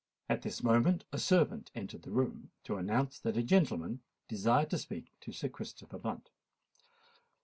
[0.27, 4.79] At this moment a servant entered the room, to announce that a gentleman desired to
[4.79, 6.31] speak to Sir Christopher Blunt.